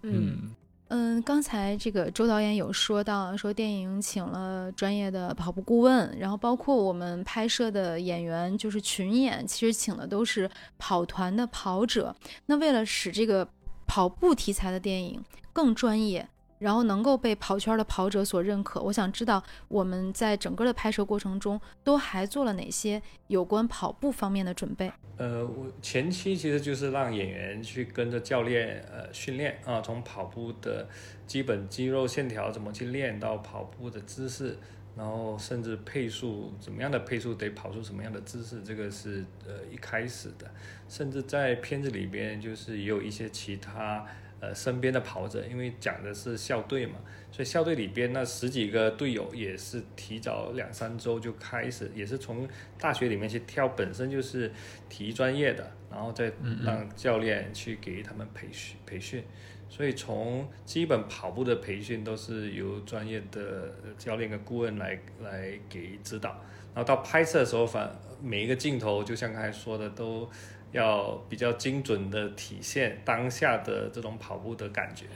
[0.02, 0.54] 嗯
[0.88, 12.14] 嗯，刚才这个周导演有说到，说电影请了专业的跑步顾问，然后包括我们拍摄的演员就是群演，其实请的都是跑团的跑者。
[12.46, 13.48] 那为了使这个
[13.86, 15.22] 跑步题材的电影
[15.52, 16.28] 更专业。
[16.60, 24.92] 然后能够被跑圈的跑者所认可，我想知道我们在整个的拍摄过程中都还做了哪些有关跑步方面的准备？
[25.16, 30.86] 呃，我前期其实就是让演员去跟着教练呃训练啊，从跑步的
[31.26, 34.58] 基本肌肉线条怎么去练到跑步的姿势，
[34.94, 40.50] 然后甚至配速怎么样的配速得跑出什么样的姿势，这个是呃一开始的，
[40.90, 44.04] 甚至在片子里边就是也有一些其他。
[44.40, 46.94] 呃，身边的跑者，因为讲的是校队嘛，
[47.30, 52.48] 所以校队里边那十几个队友也是提早两三周就开始，也是从
[52.78, 54.50] 大学里面去挑，本身就是
[54.88, 56.32] 体育专业的，然后再
[56.64, 59.22] 让教练去给他们培训培训，
[59.68, 66.30] 所以从基本跑步的培训都是由专业的教练跟顾问来来给指导，
[66.74, 70.26] 然后到拍摄的时候，反每一个镜头，就像刚才说的都。
[70.72, 75.06] 要比较精准的体现当下的这种跑步的感觉，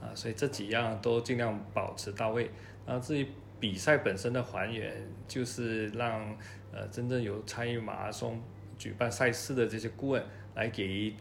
[0.00, 2.50] 啊，所以这几样都尽量保持到位。
[2.86, 3.26] 然后至于
[3.58, 4.92] 比赛本身的还原，
[5.28, 6.36] 就是让
[6.72, 8.42] 呃真正有参与马拉松
[8.78, 10.22] 举办赛事的这些顾问
[10.54, 11.14] 来给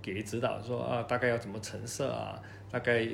[0.00, 3.08] 给指导，说啊大概要怎么成色啊，大概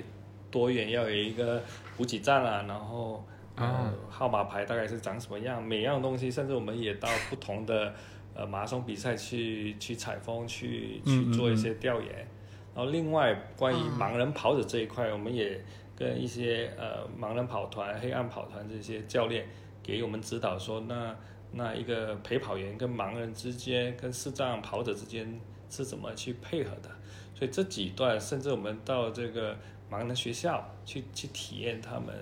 [0.51, 1.63] 多远，要有一个
[1.97, 3.25] 补给站啊，然后
[3.57, 7.95] 呃啊号码牌大概是长什么样，每样东西，甚至我们也到不同的
[8.35, 12.27] 呃马拉松比赛去去采风，去去做一些调研。
[12.75, 15.62] 然后另外关于啊盲人跑者这一块，我们也
[15.95, 19.47] 跟一些呃盲人跑团、黑暗跑团这些教练
[19.83, 21.14] 给我们指导说，那
[21.53, 26.90] 那一个陪跑员跟盲人之间、跟视障跑者之间是怎么去配合的。
[27.35, 29.55] 所以这几段，甚至我们到这个
[29.90, 32.14] 盲人学校去去体验他们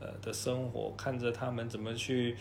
[0.00, 2.36] 呃的生活，看着他们怎么去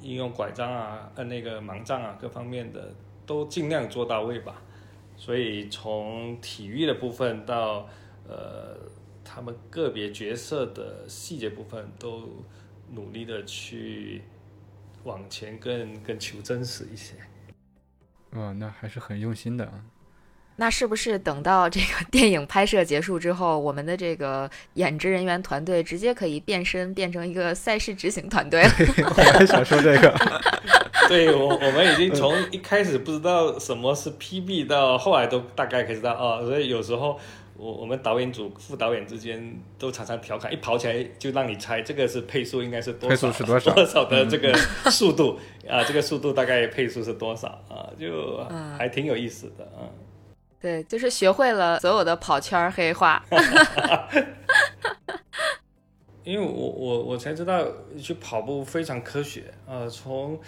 [0.00, 2.94] 应用拐杖啊、呃那个盲杖啊各方面的，
[3.26, 4.62] 都尽量做到位吧。
[5.16, 7.88] 所以从体育的部分到
[8.28, 8.76] 呃
[9.24, 12.28] 他们个别角色的细节部分，都
[12.92, 14.22] 努力的去
[15.04, 17.14] 往前更更求真实一些。
[18.32, 19.84] 哇，那还是很用心的啊。
[20.60, 28.70] 那是不是等到这个 电影拍摄结束之后，我们的这个演职人员团队直接可以变身变成一个赛事执行团队了？
[29.16, 30.14] 我也想说这个。
[31.08, 36.44] 对我，我们已经从一开始不知道什么是 PB，到后来都大概可以知道哦。
[36.44, 37.18] 所以有时候
[37.56, 44.52] 我我们导演组、副导演之间都常常调侃，一跑起来就让你猜这个是配速应该是多少，配速是多少多少的这个
[44.90, 47.88] 速度、啊，这个速度大概配速是多少啊？
[47.98, 49.88] 就嗯还挺有意思的啊。
[50.60, 53.24] 对，就是学会了所有的跑圈儿黑话。
[56.24, 57.66] 因为我我我才知道
[57.98, 60.38] 去跑步非常科学啊、呃从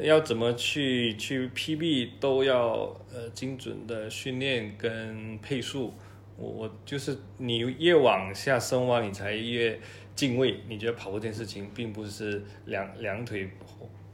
[0.00, 5.94] 要怎么去去 PB 都要呃精准的训练跟配速。
[6.36, 9.78] 我我就是你越往下深挖，你才越
[10.14, 10.60] 敬畏。
[10.68, 13.50] 你觉得跑步这件事情并不是两两腿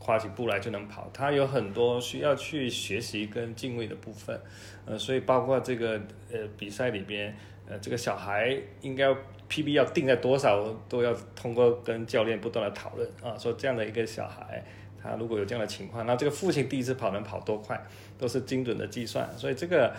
[0.04, 4.38] 跨起步来就能跑，它有很多需要去学习跟敬畏的部分。
[4.84, 5.98] 呃，所以包括这个
[6.30, 7.34] 呃比赛里边，
[7.66, 9.08] 呃这个小孩应该
[9.48, 14.62] PB 要定在多少，都要通过跟教练不断的讨论啊，说这样的一个小孩，
[15.02, 17.82] 他如果有这样的情况，那这个父亲第一次跑能跑多快，
[18.18, 19.90] 都是精准的计算，所以这个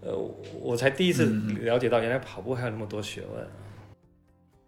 [0.00, 0.16] 呃
[0.58, 1.26] 我才第一次
[1.60, 3.46] 了解到，原来跑步还有那么多学问。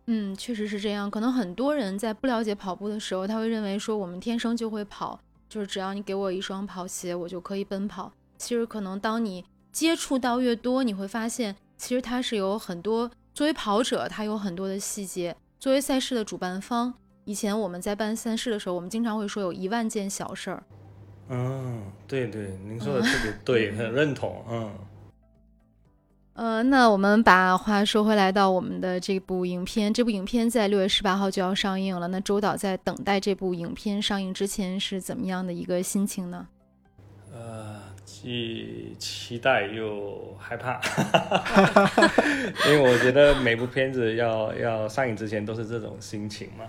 [0.06, 1.10] 嗯，确实是这样。
[1.10, 8.12] 可能很多人在不了解跑步的时候，他会认为说我们天生就会跑，就是只要你给我一双跑鞋，我就可以奔跑。
[8.36, 15.36] 其实可能当你接触到越多，你会发现，其实它是有很多作为跑者，它有很多的细节。
[15.60, 16.92] 作为赛事的主办方，
[17.24, 20.64] 以前我们在办赛事的时候，我们经常会说有一万件小事儿。
[21.28, 24.44] 嗯，对对，您说的特别对，很认同。
[24.50, 24.72] 嗯，
[26.34, 32.08] 呃，那我们把话说回来到我们的这部影片，这部影片在六月十八号就要上映了。
[32.08, 36.48] 那周导在等待这部影片上映之前是怎么样的一个心情呢？
[37.34, 40.80] 呃，既期待又害怕，
[42.68, 46.64] 因为我觉得每部片子要要上映之前都是这种心情嘛。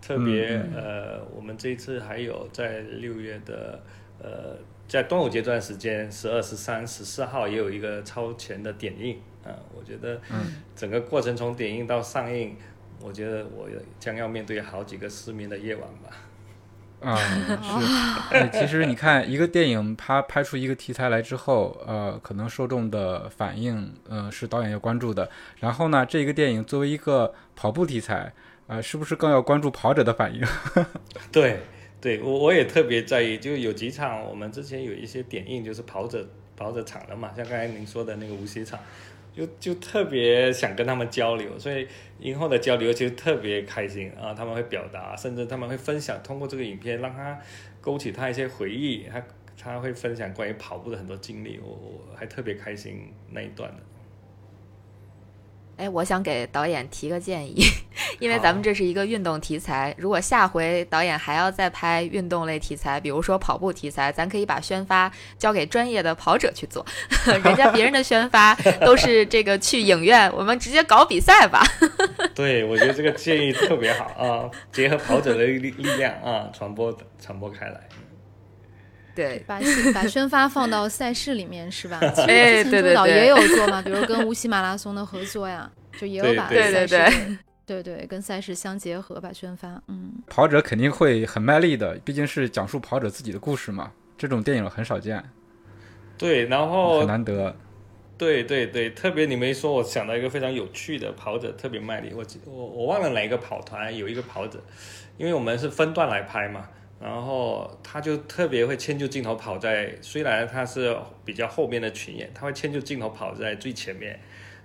[0.00, 3.82] 特别、嗯呃，我们这一次还有在六月的
[4.20, 4.56] 呃，
[4.88, 10.20] 在端午节这段时间，十二、十三、十四号也有一个超前的点映啊、我觉得
[10.74, 12.56] 整个过程从点映到上映，
[13.00, 16.10] 我觉得我将要面对好几个失眠的夜晚吧。
[17.00, 18.34] 啊，是。
[18.34, 25.30] 哎其实你看，一个电影它拍出一个题材来之后，呃，可能受众的反应，呃，是导演要关注的。
[25.60, 28.32] 然后呢，这一个电影作为一个跑步题材，
[28.66, 30.44] 呃，是不是更要关注跑者的反应？
[31.30, 31.60] 对，
[32.00, 36.24] 对我我也特别在意，就有几场我们之前有一些点映，就是跑者
[36.56, 38.78] 跑者场的嘛，像刚才您说的那个无锡场，
[39.34, 41.88] 就就特别想跟他们交流，所以
[42.20, 47.36] 映后的交流其实特别开心啊，他们会表达，甚至他们会分享，通过这个影片让他
[47.80, 49.24] 勾起他一些回忆，他
[49.60, 53.82] 他会分享关于跑步的很多经历，我我还特别开心那一段的。
[55.78, 57.64] 哎，我想给导演提个建议，
[58.18, 66.84] 因为咱们这是一个运动题材，如果下回导演还要再拍运动类题材，比如说跑步题材，咱可以把宣发交给专业的跑者去做，
[67.44, 71.62] 人家别人的宣发都是这个去影院，我们直接搞比赛吧。
[72.34, 77.80] 对，我觉得这个建议特别好啊，结合跑者的力力量啊，传播传播开来。
[79.14, 79.58] 对，把
[79.92, 81.98] 把宣发放到赛事里面是吧？
[82.14, 85.68] 其实哎之前对对对周导也有做嘛，比如跟无锡马拉松的合作呀，
[85.98, 87.36] 就也有把对对对
[87.66, 90.12] 对 对跟赛事相结合，吧宣发，嗯。
[90.26, 93.92] 跑者肯定会很卖力的，毕竟是讲述跑者自己的故事嘛。
[94.16, 95.22] 这种电影很少见，
[96.16, 97.54] 对，然后很难得。
[98.16, 102.12] 对对对，特别你没说，我想到一个非常有趣的跑者，特别卖力。
[102.12, 104.60] 我记我我忘了哪一个跑团有一个跑者，
[105.18, 106.68] 因为我们是分段来拍嘛，
[107.00, 114.18] 然后他就特别会迁就镜头跑在，虽然他是比较后面的群演，他会迁就镜头跑在最前面，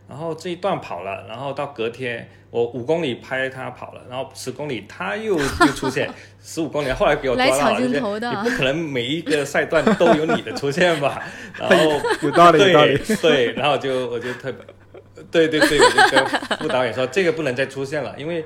[0.07, 6.09] 然后这一段跑了，然后到隔天我五公里拍他跑了，然后十公里他又又出现，
[6.43, 11.21] 十五公里后来给我抓到了，你不可能每一个赛段都有你的出现吧？
[11.57, 13.15] 然后有道理，有道理对。
[13.17, 14.61] 对，然后就我就特别。
[15.31, 18.43] 对对对，我就跟副导演说，这个不能再出现了，因为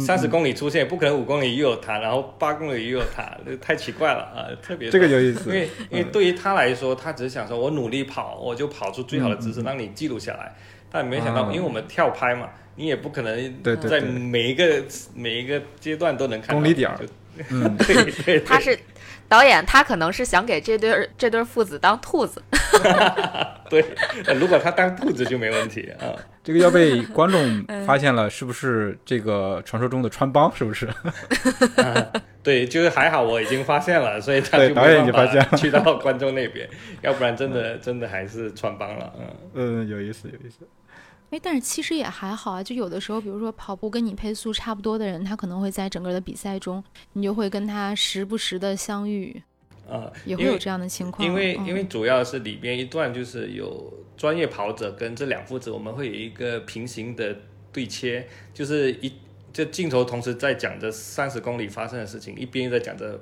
[0.00, 4.48] 三十公里出现，不可能五公里又有他，然后八公里又有他，这太奇怪了啊！
[4.62, 5.50] 特别这个有意思。
[5.50, 10.54] 因为因为对于他来说，他只是想说我努力跑，我就跑出最好的姿势，让你记录下来。
[10.90, 14.82] 但没想到，啊因为我们跳拍嘛，你也不可能在对对对每一个
[15.14, 16.98] 每一个阶段都能看到公里点儿
[17.50, 18.78] 嗯，对对对，他是
[19.28, 22.42] 导演，他可能是想给这对儿这对父子当兔子。
[23.68, 23.84] 对，
[24.24, 26.14] 呃如果他当兔子就没问题啊。
[26.42, 30.50] 这个要被观众 发现了，是不是这个传说中的穿帮？
[30.54, 30.88] 是不是？
[32.42, 36.66] 对，就是还好我已经发现了，所以他就导演已没办经发现去到观众那边，
[37.02, 39.82] 要不然真的真的还是穿帮了，嗯。
[39.82, 40.66] 嗯，有意思，有意思。
[41.30, 46.82] 哎，但是其实也还好啊，就有的时候，比如说跑步跟你配速差不多的人，他可能会在整个的比赛中，
[47.14, 49.42] 你就会跟他时不时的相遇，
[49.88, 51.26] 啊，也会有这样的情况。
[51.26, 57.36] 因为因为嗯主要是里边一段就是有专业跑者跟这两父子，我们会有一个平行的
[57.72, 58.24] 对切，
[58.54, 59.12] 就是一
[59.52, 63.20] 这镜头同时在讲着三十公里发生的事情，一边在讲着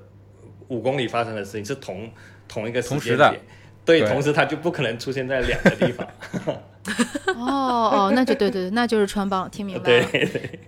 [0.68, 2.10] 五公里发生的事情，是同
[2.46, 3.40] 同一个时间点。
[3.84, 6.06] 对，同时他就不可能出现在两个地方。
[7.36, 10.08] 哦哦，那就对对对，那就是穿帮，听明白对了。
[10.10, 10.60] 对，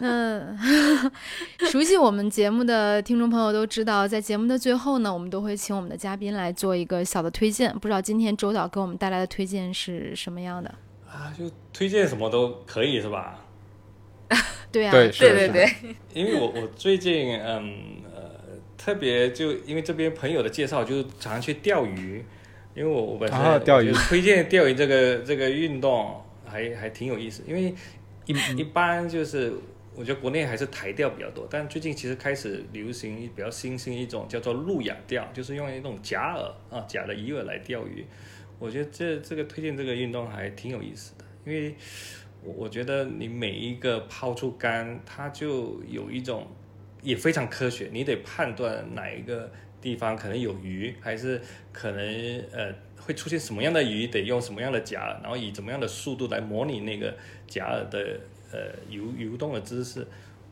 [0.00, 0.58] 嗯
[1.70, 7.72] 熟悉我们节目的听众朋友都知道，在节目的最后呢，我们都会请我们的嘉宾来做一个小的推荐。
[7.78, 10.74] 不知道今天周导给我们带来的推荐是什么样的？
[11.08, 13.38] 啊，就推荐什么都可以是吧？
[14.72, 15.72] 对啊，对，对对，
[16.12, 18.22] 因为我我最近嗯呃
[18.76, 22.24] 特别就因为这边朋友的介绍，就是常去钓鱼，
[22.76, 23.90] 因为我我本身、啊钓鱼。
[23.90, 27.74] 我推荐钓鱼这个这个运动还还挺有意思，因为
[28.26, 29.52] 一嗯一般就是
[29.94, 38.04] 我觉得国内还是台钓比较多，但最近其实开始流行一比较新兴一种叫做路亚钓，就是用一种假饵啊假的鱼饵来钓鱼，
[38.58, 41.74] 我觉得这这个推荐这个运动还挺有意思的，因为。
[42.44, 46.46] 我我觉得你每一个抛出杆，它就有一种
[47.02, 49.50] 也非常科学，你得判断哪一个
[49.86, 51.40] 地方可能有鱼，还是
[51.72, 57.14] 可能呃会出现什么样的鱼，得用什么样的假饵，然后以怎么样的速度来模拟那个
[57.46, 58.18] 假饵的
[58.50, 58.58] 呃
[58.88, 60.04] 游游动的姿势。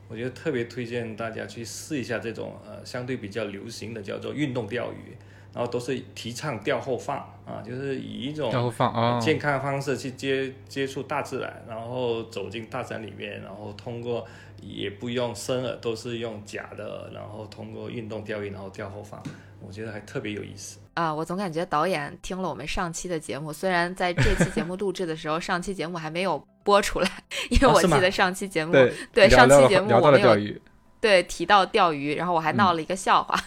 [0.07, 5.17] 我觉得特别推荐大家去试一下这种呃相对比较流行的叫做运动钓鱼，
[5.53, 14.25] 然后都是提倡钓后放啊，就是以一种钓后放啊，健康的方式去接接触大自然，然后走进大自然里面，然后通过
[14.61, 19.21] 也不用生饵，都是用假的，然后通过运动钓鱼，然后钓后方，
[19.59, 20.79] 我觉得还特别有意思。
[20.93, 27.09] 啊，我总感觉导演听了我们上期的节目，虽然在这期节目录制的时候，上期节目还没有播出来，
[27.49, 28.71] 因为我记得上期节目、
[29.13, 30.61] 对上期节目我没有了钓鱼，
[31.01, 33.37] 对提到钓鱼，然后我还闹了一个笑话。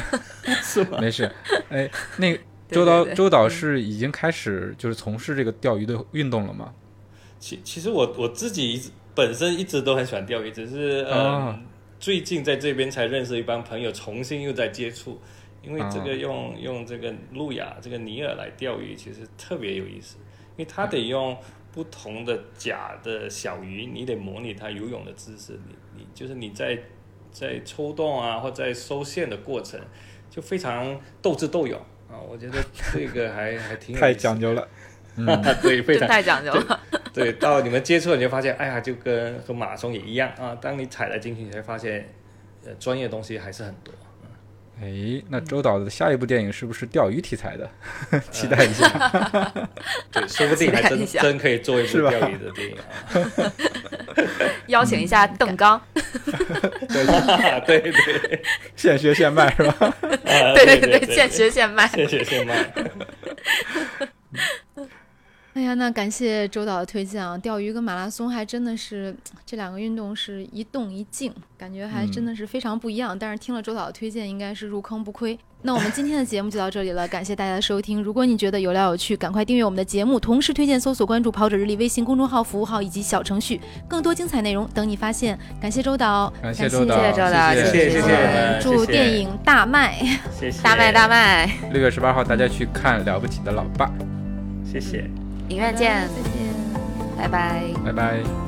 [0.62, 0.98] 是吗？
[1.00, 1.30] 没事。
[1.70, 2.38] 哎，那 个
[2.68, 6.74] 周导对对周导是已经开始就是从事这个钓鱼的运动了吗？
[7.40, 11.58] 其其实我我自己一直本身一直都很喜欢钓鱼，只是呃、哦
[11.98, 15.20] 最近在这边才认识一帮朋友，重新又在接触。
[15.60, 20.18] 因为这个哦用、用这个路亚这个尼尔来钓鱼，其实特别有意思，
[20.56, 21.36] 因为它得用
[21.72, 26.78] 不同的假的小鱼，你得模拟它游泳的姿势，你你就是你在
[27.32, 29.80] 在抽动啊或在收线的过程，
[30.30, 31.76] 就非常斗智斗勇
[32.08, 34.68] 啊，我觉得这个还 还挺有太讲究了。
[35.18, 36.80] 嗯，对，非常太讲究了，
[37.12, 40.56] 对，到你们接触了你就发现，哎呀，就跟和马拉松也一样啊。
[40.60, 42.08] 当你踩了进去，你才发现，
[42.64, 43.92] 呃，专业的东西还是很多。
[44.80, 47.68] 哎，那周导的下一部电影是不是钓鱼题材的？
[48.30, 48.88] 期待一下。
[50.12, 53.52] 对，说不定还真真可以做一部钓鱼的电影啊。
[54.68, 55.80] 邀请一下邓刚，
[57.66, 58.42] 对对，
[58.76, 59.74] 现学现卖是吧？
[59.80, 61.88] 啊对对对，现学现卖。
[61.88, 62.54] 现学现卖。
[65.58, 67.36] 哎呀，那感谢周导的推荐啊！
[67.36, 69.12] 钓鱼跟马拉松还真的是
[69.44, 73.18] 这两个运动是一动一静，感觉还真的是非常不一样。
[73.18, 75.36] 但是听了周导的推荐，应该是入坑不亏。
[75.62, 78.00] 那我们今天的节目就到这里了，感谢大家的收听。
[78.00, 85.36] 如果你觉得有料有趣，赶快订阅我们的节目，同时推荐搜索关注“跑者日历”微信公众号、服务号以及小程序，更多精彩内容等你发现。
[85.60, 89.98] 感谢周导，感谢周导，谢谢周导谢谢谢谢谢祝谢谢电影大卖。
[90.38, 93.86] 谢谢，大卖大卖，六月十八号大家去看《了不起的老爸》，
[94.64, 95.10] 谢谢。
[95.48, 96.32] 影院见，再见。
[97.16, 97.62] 拜拜。
[97.84, 98.47] 拜拜。